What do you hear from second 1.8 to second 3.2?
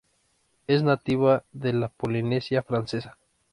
Polinesia Francesa.